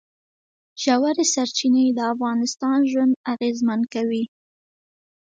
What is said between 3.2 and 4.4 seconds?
اغېزمن کوي.